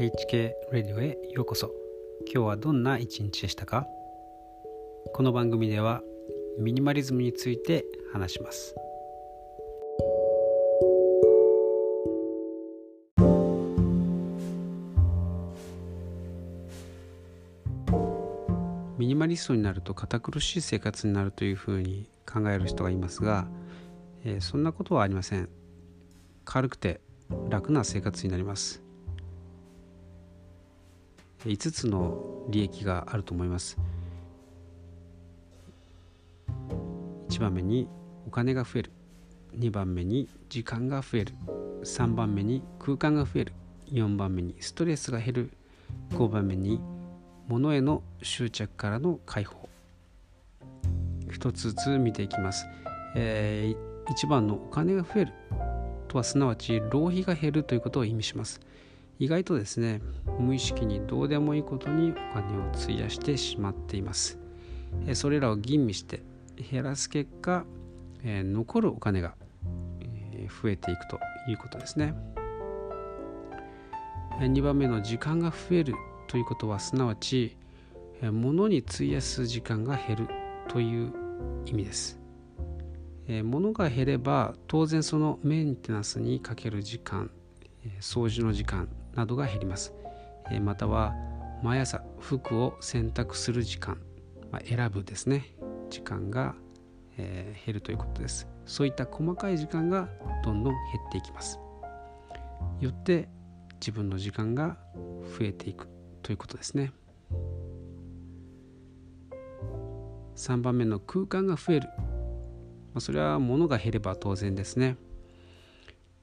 [0.00, 1.70] HK レディオへようこそ。
[2.24, 3.86] 今日はどんな一日でしたか？
[5.12, 6.00] この番組では
[6.58, 8.74] ミニマリズムについて話します。
[18.96, 23.48] ミニマリストになると堅苦しい生活になるというふうに考える人がいますが、
[24.24, 25.50] えー、そんなことはありません。
[26.46, 27.02] 軽くて
[27.50, 28.82] 楽な生活になります。
[31.44, 33.78] 5つの利益があると思います。
[37.28, 37.88] 1番目に
[38.26, 38.92] お金が増える。
[39.56, 41.34] 2番目に時間が増える。
[41.82, 43.52] 3番目に空間が増える。
[43.90, 45.50] 4番目にストレスが減る。
[46.10, 46.80] 5番目に
[47.48, 49.68] 物への執着からの解放。
[51.30, 52.66] 一つずつ見ていきます、
[53.16, 55.32] えー、1番のお金が増える。
[56.08, 58.60] とはすなわち浪費が減るということを意味します。
[59.20, 60.00] 意外とですね
[60.38, 64.38] 無意識にどうでもいいことにお金を費やしてしまっています。
[65.12, 66.22] それらを吟味して
[66.70, 67.64] 減らす結果
[68.24, 69.34] 残るお金が
[70.62, 72.14] 増えていくということですね。
[74.40, 75.94] 2番目の時間が増える
[76.26, 77.58] ということはすなわち
[78.22, 80.28] 物に費やす時間が減る
[80.68, 81.12] という
[81.66, 82.18] 意味です。
[83.44, 87.30] 物が減れば当然そのメンテナンスにかける時間
[88.00, 89.94] 掃除の時間などが減ります。
[90.62, 91.14] または
[91.62, 94.00] 毎朝服を洗濯する時間、
[94.50, 95.54] まあ、選ぶですね。
[95.90, 96.54] 時間が、
[97.16, 98.48] えー、減るということです。
[98.64, 100.08] そういった細かい時間が
[100.44, 101.60] どんどん減っていきます。
[102.80, 103.28] よって
[103.80, 104.76] 自分の時間が
[105.38, 105.88] 増えていく
[106.22, 106.92] ということですね。
[110.36, 111.88] 3番目の空間が増える、
[112.94, 114.96] まあ、それは物が減れば当然ですね、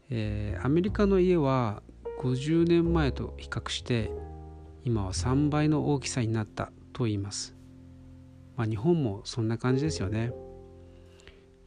[0.10, 1.84] えー、アメリカの家は
[2.20, 4.12] 50年前と比較して
[4.84, 7.56] 今は3倍の大きさになったと言います。
[8.56, 10.32] まあ、日本もそんな感じですよね。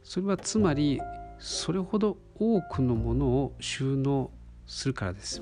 [0.03, 0.99] それはつまり
[1.39, 4.31] それほど多くのものを収納
[4.67, 5.41] するからです。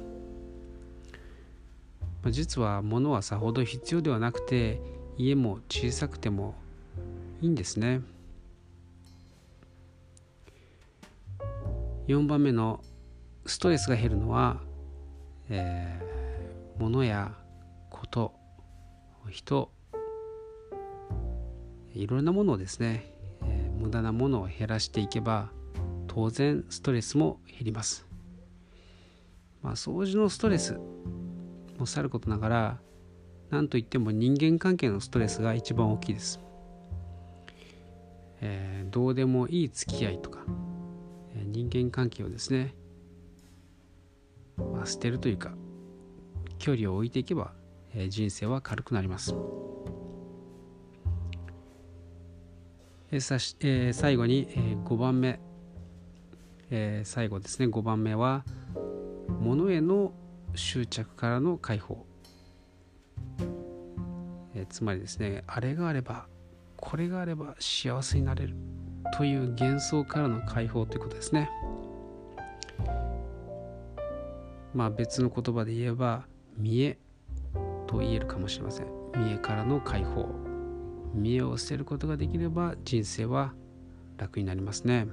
[2.22, 4.81] まあ、実は物はさほど必要ではなくて
[5.18, 6.56] 家も小さくても
[7.41, 8.02] いいんですね。
[12.08, 12.81] 4番目の
[13.46, 14.62] ストレスが減るのは
[15.50, 17.34] えー、物や
[17.90, 18.34] こと
[19.30, 19.72] 人
[21.94, 25.50] いろんなものをですね、えー、無駄なものを減らしていけば
[26.08, 28.08] 当然ストレスも減ります。
[29.62, 30.80] まあ、掃除のストレス
[31.78, 32.80] もさることながら
[33.50, 36.40] 何といっても人間関係のストレスが一番大きいです。
[38.42, 40.46] えー、どうでもいい付き合いとか、
[41.36, 42.74] 人間関係をですね
[44.74, 45.53] まあ、捨てるというか
[46.58, 47.53] 距離を置いていけば、
[47.94, 49.36] えー、人生は軽くなります。
[53.12, 55.40] えーさしえー、最後に、えー、5番目、
[56.70, 58.44] えー、最後ですね5番目は
[59.40, 60.14] 物への
[60.53, 62.06] 執着からの解放、
[64.53, 66.28] えー、つまりですねあれがあれば
[66.76, 68.56] これがあれば幸せになれる
[69.18, 71.50] という幻想からの解放ということですね。
[74.74, 76.25] まあ別の言葉で言えば
[76.57, 76.97] 見え
[77.88, 78.88] と言えるかもしれません。
[79.18, 80.30] 見えからの解放。
[81.13, 83.53] 見えを捨てることができれば人生は
[84.18, 85.08] 楽になりますね。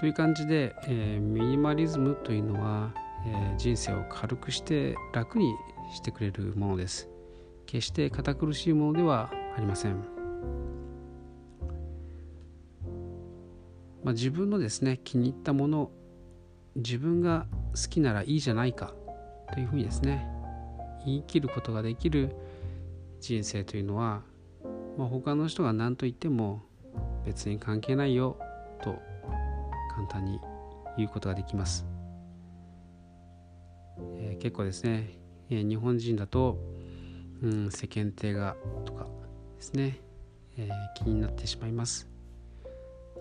[0.00, 2.92] という感じで、えー、ミニマリズムというのは、
[3.26, 5.54] えー、人生を軽くして楽に
[5.94, 7.08] してくれるものです。
[7.66, 9.96] 決して堅苦しいものではありません、
[14.02, 15.90] まあ、自分のですね気に入ったもの
[16.76, 18.94] 自分が好きならいいじゃないか
[19.52, 20.28] というふうにですね
[21.04, 22.34] 言い切ることができる
[23.20, 24.22] 人生というのは、
[24.98, 26.62] まあ、他の人が何と言っても
[27.24, 28.38] 別に関係ないよ
[28.82, 28.98] と
[29.94, 30.40] 簡単に
[30.96, 31.86] 言うことができます、
[34.16, 35.18] えー、結構ですね、
[35.50, 36.58] えー、日本人だと、
[37.42, 39.06] うん、世間体がとか
[39.56, 40.00] ですね、
[40.56, 42.08] えー、気になってしまいます。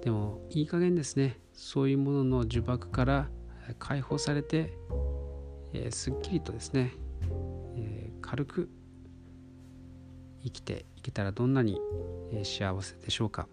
[0.03, 3.29] でもいい加減ですねそういうものの呪縛から
[3.79, 4.73] 解放されて、
[5.73, 6.93] えー、すっきりとですね、
[7.75, 8.69] えー、軽く
[10.43, 11.79] 生きていけたらどんなに、
[12.31, 13.47] えー、幸せでしょうか。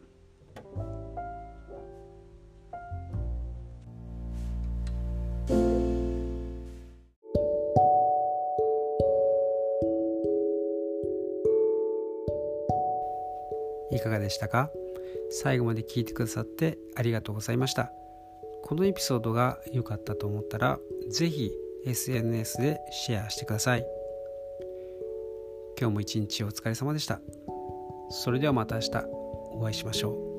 [13.93, 14.71] いかがでしたか？
[15.31, 17.93] 最後まで聞いてくださってありがとうございました。
[18.63, 20.79] このエピソードが良かったと思ったら
[21.09, 21.53] 是非
[21.87, 23.87] SNS でシェアしてください。
[25.79, 27.21] 今日も一日お疲れ様でした。
[28.11, 28.91] それではまた明日
[29.53, 30.30] お会いしましょう。